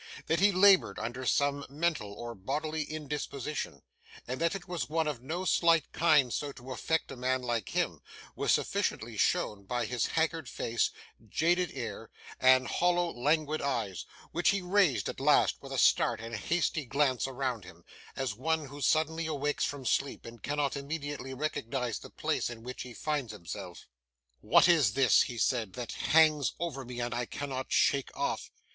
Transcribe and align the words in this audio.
That 0.25 0.39
he 0.39 0.51
laboured 0.51 0.97
under 0.97 1.27
some 1.27 1.63
mental 1.69 2.11
or 2.11 2.33
bodily 2.33 2.85
indisposition, 2.85 3.83
and 4.27 4.41
that 4.41 4.55
it 4.55 4.67
was 4.67 4.89
one 4.89 5.07
of 5.07 5.21
no 5.21 5.45
slight 5.45 5.91
kind 5.91 6.33
so 6.33 6.51
to 6.53 6.71
affect 6.71 7.11
a 7.11 7.15
man 7.15 7.43
like 7.43 7.69
him, 7.69 8.01
was 8.35 8.51
sufficiently 8.51 9.15
shown 9.15 9.63
by 9.65 9.85
his 9.85 10.07
haggard 10.07 10.49
face, 10.49 10.89
jaded 11.29 11.69
air, 11.75 12.09
and 12.39 12.65
hollow 12.67 13.11
languid 13.11 13.61
eyes: 13.61 14.07
which 14.31 14.49
he 14.49 14.63
raised 14.63 15.07
at 15.07 15.19
last 15.19 15.57
with 15.61 15.71
a 15.71 15.77
start 15.77 16.19
and 16.19 16.33
a 16.33 16.37
hasty 16.39 16.83
glance 16.85 17.27
around 17.27 17.63
him, 17.63 17.83
as 18.15 18.33
one 18.33 18.65
who 18.69 18.81
suddenly 18.81 19.27
awakes 19.27 19.65
from 19.65 19.85
sleep, 19.85 20.25
and 20.25 20.41
cannot 20.41 20.75
immediately 20.75 21.35
recognise 21.35 21.99
the 21.99 22.09
place 22.09 22.49
in 22.49 22.63
which 22.63 22.81
he 22.81 22.91
finds 22.95 23.31
himself. 23.31 23.85
'What 24.39 24.67
is 24.67 24.93
this,' 24.93 25.21
he 25.21 25.37
said, 25.37 25.73
'that 25.73 25.91
hangs 25.91 26.53
over 26.59 26.83
me, 26.85 26.99
and 26.99 27.13
I 27.13 27.27
cannot 27.27 27.71
shake 27.71 28.09
off? 28.17 28.49